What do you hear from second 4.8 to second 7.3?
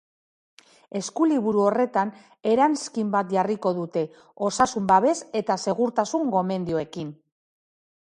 babes eta segurtasun-gomendioekin.